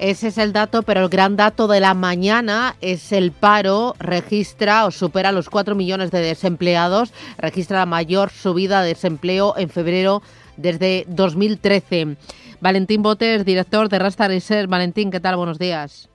Ese 0.00 0.28
es 0.28 0.38
el 0.38 0.52
dato, 0.52 0.82
pero 0.82 1.02
el 1.02 1.08
gran 1.08 1.36
dato 1.36 1.68
de 1.68 1.80
la 1.80 1.94
mañana 1.94 2.76
es 2.80 3.12
el 3.12 3.30
paro. 3.30 3.94
Registra 3.98 4.86
o 4.86 4.90
supera 4.90 5.32
los 5.32 5.48
4 5.48 5.74
millones 5.74 6.10
de 6.10 6.20
desempleados. 6.20 7.12
Registra 7.38 7.78
la 7.78 7.86
mayor 7.86 8.30
subida 8.30 8.82
de 8.82 8.88
desempleo 8.88 9.54
en 9.56 9.68
febrero 9.68 10.20
desde 10.56 11.04
2013. 11.08 12.16
Valentín 12.60 13.02
Botes, 13.02 13.44
director 13.44 13.88
de 13.88 13.98
Rasta 13.98 14.26
Research. 14.26 14.68
Valentín, 14.68 15.10
¿qué 15.10 15.20
tal? 15.20 15.36
Buenos 15.36 15.58
días. 15.58 16.08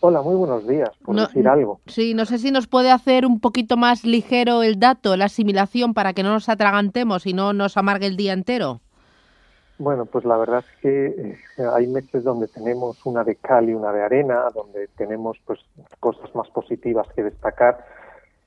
Hola, 0.00 0.20
muy 0.20 0.34
buenos 0.34 0.66
días, 0.66 0.90
por 1.02 1.16
decir 1.16 1.48
algo. 1.48 1.80
Sí, 1.86 2.12
no 2.12 2.26
sé 2.26 2.38
si 2.38 2.50
nos 2.50 2.66
puede 2.66 2.90
hacer 2.90 3.24
un 3.24 3.40
poquito 3.40 3.78
más 3.78 4.04
ligero 4.04 4.62
el 4.62 4.78
dato, 4.78 5.16
la 5.16 5.26
asimilación, 5.26 5.94
para 5.94 6.12
que 6.12 6.22
no 6.22 6.30
nos 6.30 6.50
atragantemos 6.50 7.26
y 7.26 7.32
no 7.32 7.54
nos 7.54 7.78
amargue 7.78 8.06
el 8.06 8.18
día 8.18 8.34
entero. 8.34 8.82
Bueno, 9.78 10.06
pues 10.06 10.24
la 10.24 10.36
verdad 10.36 10.60
es 10.60 10.80
que 10.80 11.06
eh, 11.06 11.36
hay 11.72 11.88
meses 11.88 12.22
donde 12.22 12.46
tenemos 12.46 13.04
una 13.04 13.24
de 13.24 13.34
cal 13.36 13.68
y 13.68 13.74
una 13.74 13.92
de 13.92 14.02
arena, 14.02 14.48
donde 14.54 14.88
tenemos 14.96 15.36
pues 15.44 15.58
cosas 15.98 16.32
más 16.34 16.48
positivas 16.50 17.08
que 17.14 17.24
destacar. 17.24 17.84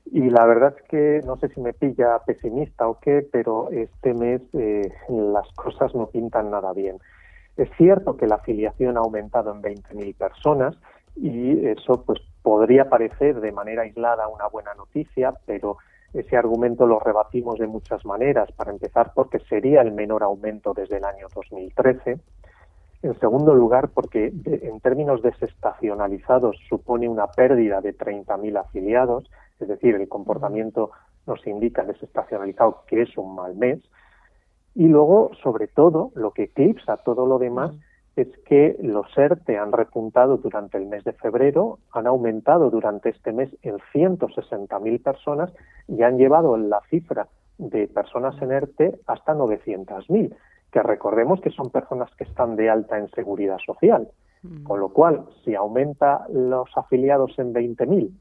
Y 0.06 0.30
la 0.30 0.46
verdad 0.46 0.74
es 0.78 0.84
que 0.88 1.22
no 1.26 1.36
sé 1.38 1.50
si 1.50 1.60
me 1.60 1.74
pilla 1.74 2.20
pesimista 2.26 2.88
o 2.88 2.98
qué, 3.00 3.28
pero 3.30 3.70
este 3.72 4.14
mes 4.14 4.42
eh, 4.54 4.90
las 5.10 5.52
cosas 5.54 5.94
no 5.96 6.08
pintan 6.08 6.50
nada 6.50 6.72
bien. 6.72 6.98
Es 7.58 7.70
cierto 7.78 8.16
que 8.16 8.28
la 8.28 8.36
afiliación 8.36 8.96
ha 8.96 9.02
aumentado 9.02 9.52
en 9.54 9.62
20.000 9.62 10.16
personas 10.16 10.78
y 11.18 11.66
eso 11.68 12.04
pues 12.06 12.20
podría 12.42 12.88
parecer 12.88 13.42
de 13.42 13.52
manera 13.52 13.82
aislada 13.82 14.30
una 14.30 14.48
buena 14.48 14.74
noticia, 14.76 15.34
pero 15.46 15.78
ese 16.20 16.38
argumento 16.38 16.86
lo 16.86 17.00
rebatimos 17.00 17.60
de 17.60 17.68
muchas 17.68 18.06
maneras. 18.06 18.52
Para 18.52 18.72
empezar, 18.72 19.12
porque 19.14 19.40
sería 19.40 19.82
el 19.82 19.92
menor 19.92 20.24
aumento 20.24 20.74
desde 20.74 20.98
el 20.98 21.06
año 21.06 21.28
2013. 21.34 22.20
En 23.04 23.20
segundo 23.20 23.54
lugar, 23.54 23.90
porque 23.94 24.34
en 24.46 24.80
términos 24.80 25.22
desestacionalizados 25.22 26.58
supone 26.68 27.08
una 27.08 27.28
pérdida 27.28 27.80
de 27.80 27.96
30.000 27.96 28.60
afiliados, 28.60 29.30
es 29.60 29.68
decir, 29.68 29.96
el 29.96 30.10
comportamiento 30.10 30.92
nos 31.28 31.46
indica 31.46 31.84
desestacionalizado 31.84 32.84
que 32.88 33.04
es 33.04 33.18
un 33.18 33.36
mal 33.36 33.56
mes. 33.56 33.80
Y 34.74 34.88
luego, 34.88 35.32
sobre 35.44 35.68
todo, 35.68 36.12
lo 36.16 36.32
que 36.32 36.44
eclipsa 36.44 36.98
todo 36.98 37.26
lo 37.26 37.38
demás 37.38 37.74
es 38.16 38.28
que 38.46 38.76
los 38.82 39.06
ERTE 39.16 39.58
han 39.58 39.72
repuntado 39.72 40.38
durante 40.38 40.78
el 40.78 40.88
mes 40.88 41.04
de 41.04 41.14
febrero, 41.14 41.78
han 41.92 42.08
aumentado 42.08 42.72
durante 42.72 43.10
este 43.10 43.32
mes 43.32 43.56
en 43.62 43.78
160.000 43.94 45.04
personas 45.04 45.54
y 45.88 46.04
han 46.04 46.18
llevado 46.18 46.58
la 46.58 46.82
cifra 46.90 47.28
de 47.58 47.88
personas 47.88 48.40
en 48.42 48.52
ERTE 48.52 49.00
hasta 49.08 49.34
900.000, 49.34 50.36
que 50.72 50.84
recordemos 50.84 51.42
que 51.42 51.50
son 51.52 51.70
personas 51.70 52.14
que 52.16 52.26
están 52.26 52.56
de 52.56 52.70
alta 52.70 52.98
en 52.98 53.10
seguridad 53.12 53.58
social. 53.66 54.10
Mm. 54.44 54.64
Con 54.64 54.80
lo 54.80 54.90
cual, 54.90 55.26
si 55.44 55.56
aumenta 55.56 56.28
los 56.30 56.70
afiliados 56.76 57.38
en 57.40 57.54
20.000, 57.54 58.12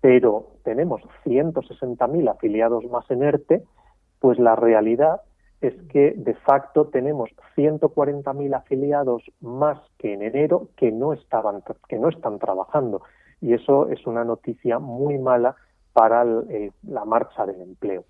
pero 0.00 0.48
tenemos 0.64 1.00
160.000 1.24 2.30
afiliados 2.30 2.84
más 2.90 3.10
en 3.10 3.22
ERTE, 3.22 3.62
pues 4.18 4.38
la 4.38 4.56
realidad 4.56 5.22
es 5.60 5.74
que 5.90 6.12
de 6.16 6.34
facto 6.34 6.88
tenemos 6.88 7.30
140.000 7.56 8.54
afiliados 8.54 9.22
más 9.40 9.78
que 9.98 10.12
en 10.12 10.22
enero 10.22 10.68
que 10.76 10.92
no 10.92 11.14
estaban 11.14 11.62
que 11.88 11.98
no 11.98 12.10
están 12.10 12.38
trabajando 12.38 13.02
y 13.40 13.54
eso 13.54 13.88
es 13.88 14.06
una 14.06 14.24
noticia 14.24 14.78
muy 14.78 15.18
mala 15.18 15.56
para 15.94 16.24
la 16.24 17.04
marcha 17.06 17.46
del 17.46 17.62
empleo. 17.62 18.04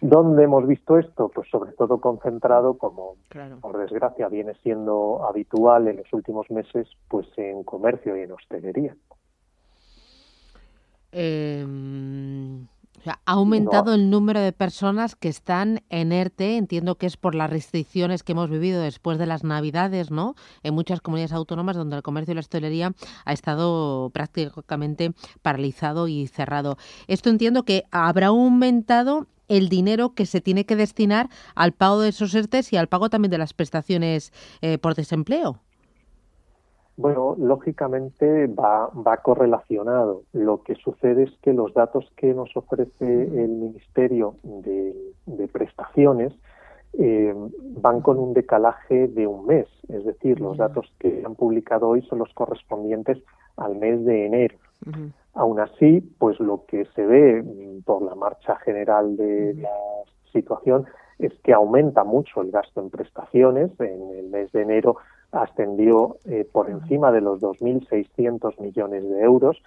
¿Dónde 0.00 0.44
hemos 0.44 0.66
visto 0.66 0.98
esto? 0.98 1.28
Pues 1.28 1.48
sobre 1.50 1.72
todo 1.72 2.00
concentrado, 2.00 2.78
como 2.78 3.16
por 3.60 3.78
desgracia 3.78 4.28
viene 4.28 4.54
siendo 4.62 5.24
habitual 5.28 5.86
en 5.86 5.98
los 5.98 6.12
últimos 6.12 6.50
meses, 6.50 6.88
pues 7.08 7.28
en 7.36 7.62
comercio 7.62 8.16
y 8.16 8.22
en 8.22 8.32
hostelería. 8.32 8.96
Eh 11.12 11.64
ha 13.06 13.18
aumentado 13.24 13.94
el 13.94 14.10
número 14.10 14.40
de 14.40 14.52
personas 14.52 15.16
que 15.16 15.28
están 15.28 15.82
en 15.88 16.12
ERTE. 16.12 16.56
Entiendo 16.56 16.96
que 16.96 17.06
es 17.06 17.16
por 17.16 17.34
las 17.34 17.50
restricciones 17.50 18.22
que 18.22 18.32
hemos 18.32 18.50
vivido 18.50 18.82
después 18.82 19.18
de 19.18 19.26
las 19.26 19.44
Navidades, 19.44 20.10
¿no? 20.10 20.34
En 20.62 20.74
muchas 20.74 21.00
comunidades 21.00 21.32
autónomas 21.32 21.76
donde 21.76 21.96
el 21.96 22.02
comercio 22.02 22.32
y 22.32 22.34
la 22.34 22.40
hostelería 22.40 22.92
ha 23.24 23.32
estado 23.32 24.10
prácticamente 24.10 25.12
paralizado 25.42 26.08
y 26.08 26.26
cerrado. 26.26 26.76
Esto 27.06 27.30
entiendo 27.30 27.64
que 27.64 27.84
habrá 27.90 28.28
aumentado 28.28 29.26
el 29.48 29.68
dinero 29.68 30.14
que 30.14 30.26
se 30.26 30.40
tiene 30.40 30.64
que 30.64 30.76
destinar 30.76 31.28
al 31.54 31.72
pago 31.72 32.00
de 32.00 32.10
esos 32.10 32.34
ERTES 32.34 32.72
y 32.72 32.76
al 32.76 32.88
pago 32.88 33.10
también 33.10 33.30
de 33.30 33.38
las 33.38 33.52
prestaciones 33.52 34.32
eh, 34.62 34.78
por 34.78 34.94
desempleo. 34.94 35.60
Bueno, 37.00 37.34
lógicamente 37.38 38.46
va, 38.46 38.88
va 38.88 39.16
correlacionado. 39.18 40.22
Lo 40.32 40.62
que 40.62 40.74
sucede 40.74 41.22
es 41.22 41.30
que 41.40 41.54
los 41.54 41.72
datos 41.72 42.12
que 42.16 42.34
nos 42.34 42.54
ofrece 42.54 43.04
el 43.04 43.48
Ministerio 43.48 44.34
de, 44.42 44.94
Prestaciones 45.50 46.32
eh, 46.92 47.34
van 47.80 48.02
con 48.02 48.18
un 48.18 48.34
decalaje 48.34 49.08
de 49.08 49.26
un 49.26 49.46
mes. 49.46 49.66
Es 49.88 50.04
decir, 50.04 50.40
los 50.40 50.58
datos 50.58 50.92
que 50.98 51.22
han 51.24 51.34
publicado 51.34 51.88
hoy 51.88 52.02
son 52.02 52.18
los 52.18 52.32
correspondientes 52.34 53.18
al 53.56 53.76
mes 53.76 54.04
de 54.04 54.26
enero. 54.26 54.56
Aún 55.34 55.60
así, 55.60 56.00
pues 56.18 56.38
lo 56.38 56.64
que 56.66 56.84
se 56.94 57.06
ve 57.06 57.42
por 57.84 58.02
la 58.02 58.14
marcha 58.14 58.56
general 58.56 59.16
de 59.16 59.54
la 59.54 59.70
situación 60.32 60.86
es 61.18 61.32
que 61.44 61.52
aumenta 61.54 62.04
mucho 62.04 62.42
el 62.42 62.50
gasto 62.50 62.80
en 62.80 62.90
prestaciones. 62.90 63.70
En 63.80 64.10
el 64.16 64.28
mes 64.28 64.52
de 64.52 64.62
enero 64.62 64.96
ascendió 65.32 66.16
eh, 66.24 66.46
por 66.50 66.70
encima 66.70 67.12
de 67.12 67.20
los 67.20 67.40
2.600 67.40 68.60
millones 68.60 69.08
de 69.08 69.22
euros. 69.22 69.62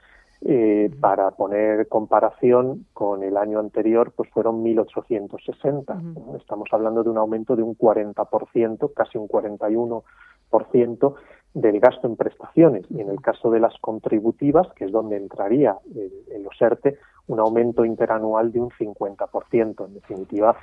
Eh, 0.45 0.91
para 0.99 1.31
poner 1.31 1.87
comparación 1.87 2.85
con 2.91 3.23
el 3.23 3.37
año 3.37 3.59
anterior, 3.59 4.11
pues 4.13 4.29
fueron 4.31 4.61
1.860. 4.61 6.35
Estamos 6.37 6.67
hablando 6.73 7.01
de 7.01 7.09
un 7.11 7.17
aumento 7.17 7.55
de 7.55 7.63
un 7.63 7.77
40%, 7.77 8.93
casi 8.93 9.17
un 9.17 9.29
41% 9.29 11.13
del 11.53 11.79
gasto 11.79 12.07
en 12.07 12.17
prestaciones. 12.17 12.85
Y 12.89 12.99
en 12.99 13.09
el 13.09 13.21
caso 13.21 13.51
de 13.51 13.61
las 13.61 13.77
contributivas, 13.79 14.67
que 14.73 14.83
es 14.83 14.91
donde 14.91 15.15
entraría 15.15 15.77
el, 15.95 16.11
el 16.29 16.45
OSERTE, 16.45 16.97
un 17.27 17.39
aumento 17.39 17.85
interanual 17.85 18.51
de 18.51 18.59
un 18.59 18.69
50%. 18.69 19.85
En 19.85 19.93
definitiva, 19.93 20.57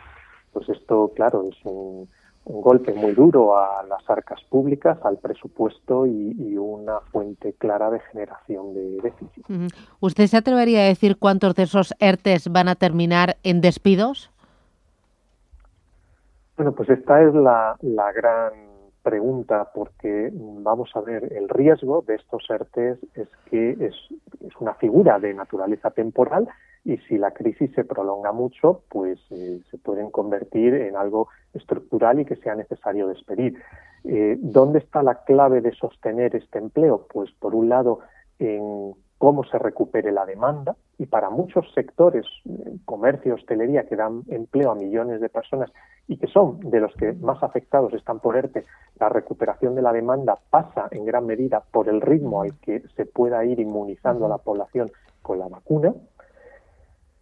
pues 0.52 0.68
esto, 0.68 1.10
claro, 1.14 1.44
es 1.44 1.56
un, 1.64 2.06
un 2.50 2.60
golpe 2.62 2.92
muy 2.92 3.12
duro 3.12 3.56
a 3.56 3.84
las 3.84 4.08
arcas 4.10 4.42
públicas, 4.48 4.98
al 5.04 5.18
presupuesto 5.18 6.06
y, 6.06 6.56
una 6.60 7.00
fuente 7.12 7.54
clara 7.54 7.90
de 7.90 8.00
generación 8.00 8.74
de 8.74 9.00
déficit. 9.02 9.46
¿Usted 10.00 10.26
se 10.26 10.36
atrevería 10.36 10.80
a 10.80 10.84
decir 10.84 11.16
cuántos 11.18 11.54
de 11.54 11.62
esos 11.62 11.94
ERTES 11.98 12.52
van 12.52 12.68
a 12.68 12.74
terminar 12.74 13.36
en 13.42 13.60
despidos? 13.60 14.30
Bueno, 16.56 16.72
pues 16.72 16.90
esta 16.90 17.22
es 17.22 17.34
la, 17.34 17.76
la 17.80 18.12
gran 18.12 18.52
pregunta 19.02 19.70
porque 19.74 20.30
vamos 20.32 20.90
a 20.94 21.00
ver, 21.00 21.32
el 21.32 21.48
riesgo 21.48 22.04
de 22.06 22.16
estos 22.16 22.48
ERTES 22.50 22.98
es 23.14 23.28
que 23.46 23.70
es, 23.70 23.94
es 24.46 24.56
una 24.58 24.74
figura 24.74 25.18
de 25.18 25.32
naturaleza 25.32 25.90
temporal 25.90 26.48
y 26.84 26.96
si 26.98 27.18
la 27.18 27.32
crisis 27.32 27.70
se 27.74 27.84
prolonga 27.84 28.32
mucho, 28.32 28.82
pues 28.88 29.18
eh, 29.30 29.60
se 29.70 29.78
pueden 29.78 30.10
convertir 30.10 30.74
en 30.74 30.96
algo 30.96 31.28
estructural 31.52 32.20
y 32.20 32.24
que 32.24 32.36
sea 32.36 32.54
necesario 32.54 33.06
despedir. 33.06 33.58
Eh, 34.04 34.38
¿Dónde 34.40 34.78
está 34.78 35.02
la 35.02 35.24
clave 35.24 35.60
de 35.60 35.72
sostener 35.72 36.34
este 36.34 36.58
empleo? 36.58 37.06
Pues 37.12 37.30
por 37.32 37.54
un 37.54 37.68
lado 37.68 38.00
en 38.38 38.94
cómo 39.18 39.44
se 39.44 39.58
recupere 39.58 40.12
la 40.12 40.24
demanda 40.24 40.76
y 40.96 41.04
para 41.04 41.28
muchos 41.28 41.70
sectores, 41.74 42.24
eh, 42.46 42.78
comercio, 42.86 43.34
hostelería, 43.34 43.86
que 43.86 43.96
dan 43.96 44.22
empleo 44.28 44.70
a 44.70 44.74
millones 44.74 45.20
de 45.20 45.28
personas 45.28 45.70
y 46.08 46.16
que 46.16 46.26
son 46.26 46.58
de 46.60 46.80
los 46.80 46.94
que 46.94 47.12
más 47.12 47.42
afectados 47.42 47.92
están 47.92 48.20
por 48.20 48.36
ERTE, 48.36 48.64
la 48.98 49.10
recuperación 49.10 49.74
de 49.74 49.82
la 49.82 49.92
demanda 49.92 50.38
pasa 50.48 50.88
en 50.90 51.04
gran 51.04 51.26
medida 51.26 51.62
por 51.70 51.90
el 51.90 52.00
ritmo 52.00 52.40
al 52.40 52.58
que 52.60 52.82
se 52.96 53.04
pueda 53.04 53.44
ir 53.44 53.60
inmunizando 53.60 54.24
a 54.24 54.30
la 54.30 54.38
población 54.38 54.90
con 55.20 55.38
la 55.38 55.48
vacuna 55.48 55.94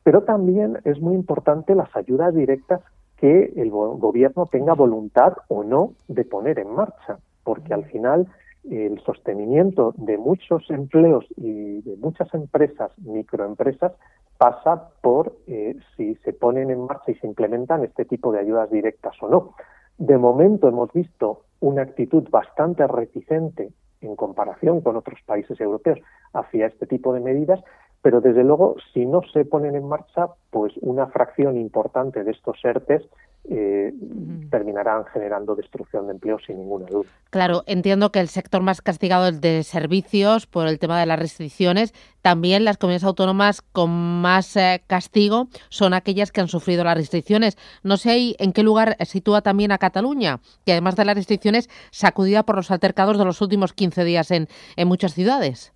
pero 0.08 0.22
también 0.22 0.78
es 0.84 0.98
muy 1.02 1.14
importante 1.14 1.74
las 1.74 1.94
ayudas 1.94 2.34
directas 2.34 2.80
que 3.18 3.52
el 3.56 3.68
gobierno 3.70 4.46
tenga 4.46 4.72
voluntad 4.72 5.34
o 5.48 5.64
no 5.64 5.92
de 6.08 6.24
poner 6.24 6.58
en 6.58 6.70
marcha, 6.70 7.18
porque 7.44 7.74
al 7.74 7.84
final 7.84 8.26
el 8.70 8.98
sostenimiento 9.02 9.92
de 9.98 10.16
muchos 10.16 10.64
empleos 10.70 11.26
y 11.36 11.82
de 11.82 11.94
muchas 11.98 12.32
empresas, 12.32 12.90
microempresas, 13.00 13.92
pasa 14.38 14.88
por 15.02 15.36
eh, 15.46 15.76
si 15.94 16.14
se 16.24 16.32
ponen 16.32 16.70
en 16.70 16.86
marcha 16.86 17.10
y 17.10 17.16
se 17.16 17.26
implementan 17.26 17.84
este 17.84 18.06
tipo 18.06 18.32
de 18.32 18.38
ayudas 18.38 18.70
directas 18.70 19.14
o 19.20 19.28
no. 19.28 19.52
De 19.98 20.16
momento 20.16 20.68
hemos 20.68 20.90
visto 20.90 21.42
una 21.60 21.82
actitud 21.82 22.26
bastante 22.30 22.86
reticente 22.86 23.72
en 24.00 24.16
comparación 24.16 24.80
con 24.80 24.96
otros 24.96 25.20
países 25.26 25.60
europeos 25.60 25.98
hacia 26.32 26.66
este 26.66 26.86
tipo 26.86 27.12
de 27.12 27.20
medidas, 27.20 27.60
pero 28.02 28.20
desde 28.20 28.44
luego, 28.44 28.76
si 28.92 29.06
no 29.06 29.22
se 29.32 29.44
ponen 29.44 29.74
en 29.74 29.88
marcha, 29.88 30.28
pues 30.50 30.72
una 30.80 31.06
fracción 31.08 31.56
importante 31.56 32.24
de 32.24 32.30
estos 32.30 32.56
ERTES 32.64 33.02
eh, 33.50 33.94
terminarán 34.50 35.06
generando 35.06 35.54
destrucción 35.54 36.06
de 36.06 36.12
empleo 36.12 36.38
sin 36.38 36.58
ninguna 36.58 36.86
duda. 36.86 37.08
Claro, 37.30 37.62
entiendo 37.66 38.12
que 38.12 38.20
el 38.20 38.28
sector 38.28 38.62
más 38.62 38.82
castigado 38.82 39.28
es 39.28 39.40
de 39.40 39.62
servicios 39.62 40.46
por 40.46 40.68
el 40.68 40.78
tema 40.78 41.00
de 41.00 41.06
las 41.06 41.18
restricciones. 41.18 41.94
También 42.20 42.64
las 42.64 42.76
comunidades 42.76 43.04
autónomas 43.04 43.62
con 43.62 43.90
más 43.90 44.54
eh, 44.56 44.82
castigo 44.86 45.48
son 45.70 45.94
aquellas 45.94 46.30
que 46.30 46.42
han 46.42 46.48
sufrido 46.48 46.84
las 46.84 46.98
restricciones. 46.98 47.56
No 47.82 47.96
sé 47.96 48.36
en 48.38 48.52
qué 48.52 48.62
lugar 48.62 48.96
sitúa 49.06 49.40
también 49.40 49.72
a 49.72 49.78
Cataluña, 49.78 50.40
que 50.66 50.72
además 50.72 50.96
de 50.96 51.06
las 51.06 51.16
restricciones, 51.16 51.70
sacudida 51.90 52.42
por 52.42 52.56
los 52.56 52.70
altercados 52.70 53.18
de 53.18 53.24
los 53.24 53.40
últimos 53.40 53.72
15 53.72 54.04
días 54.04 54.30
en, 54.30 54.48
en 54.76 54.88
muchas 54.88 55.14
ciudades. 55.14 55.72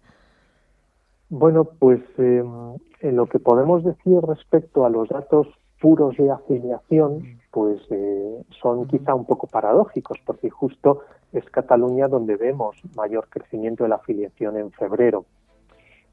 Bueno, 1.34 1.64
pues 1.64 2.02
em, 2.19 2.76
en 3.00 3.17
lo 3.17 3.25
que 3.25 3.38
podemos 3.38 3.82
decir 3.82 4.20
respecto 4.20 4.84
a 4.84 4.90
los 4.90 5.08
datos 5.08 5.46
puros 5.81 6.14
de 6.19 6.31
afiliación, 6.31 7.40
pues 7.50 7.81
eh, 7.88 8.44
son 8.61 8.87
quizá 8.87 9.14
un 9.14 9.25
poco 9.25 9.46
paradójicos, 9.46 10.19
porque 10.26 10.50
justo 10.50 11.00
es 11.32 11.43
Cataluña 11.46 12.06
donde 12.06 12.37
vemos 12.37 12.76
mayor 12.94 13.29
crecimiento 13.31 13.84
de 13.84 13.88
la 13.88 13.96
afiliación 13.96 14.58
en 14.58 14.73
febrero. 14.73 15.25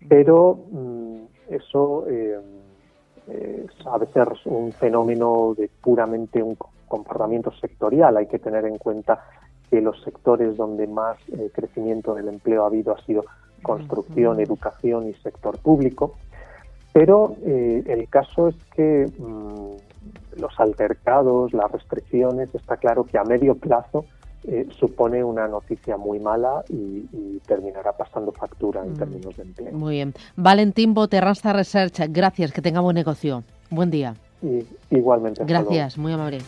Pero 0.08 0.58
mm, 0.72 1.16
eso 1.50 2.06
eh, 2.08 2.40
a 3.88 3.98
veces 3.98 4.26
es 4.32 4.46
un 4.46 4.72
fenómeno 4.72 5.54
de 5.54 5.70
puramente 5.82 6.42
un 6.42 6.56
comportamiento 6.88 7.52
sectorial. 7.60 8.16
Hay 8.16 8.28
que 8.28 8.40
tener 8.40 8.64
en 8.64 8.78
cuenta 8.78 9.22
que 9.70 9.82
los 9.82 10.02
sectores 10.02 10.56
donde 10.56 10.88
más 10.88 11.18
eh, 11.34 11.52
crecimiento 11.54 12.16
del 12.16 12.30
empleo 12.30 12.64
ha 12.64 12.68
habido 12.68 12.94
ha 12.94 13.02
sido 13.04 13.26
construcción, 13.60 14.40
educación 14.40 15.10
y 15.10 15.14
sector 15.16 15.58
público. 15.60 16.16
Pero 16.94 17.36
eh, 17.46 17.84
el 17.86 18.10
caso 18.10 18.48
es 18.48 18.56
que 18.76 19.06
mm, 19.18 20.40
los 20.40 20.60
altercados, 20.60 21.54
las 21.54 21.72
restricciones, 21.72 22.54
está 22.56 22.78
claro 22.78 23.04
que 23.04 23.18
a 23.18 23.24
medio 23.24 23.56
plazo 23.56 24.06
eh, 24.46 24.68
supone 24.72 25.24
una 25.24 25.48
noticia 25.48 25.98
muy 25.98 26.20
mala 26.20 26.64
y, 26.70 27.40
terminará 27.46 27.94
pasando 27.94 28.32
factura 28.32 28.84
en 28.84 28.94
mm. 28.94 28.98
términos 28.98 29.36
de 29.38 29.44
empleo. 29.44 29.74
Muy 29.74 29.96
bien. 29.96 30.14
Valentín 30.36 30.94
Boterrasta 30.94 31.52
Research, 31.52 32.00
gracias, 32.10 32.52
que 32.52 32.62
tenga 32.62 32.80
buen 32.80 32.96
negocio. 32.96 33.44
Buen 33.70 33.90
día. 33.90 34.16
Y, 34.42 34.66
igualmente. 34.92 35.44
Gracias, 35.46 35.98
muy 35.98 36.14
amable. 36.14 36.40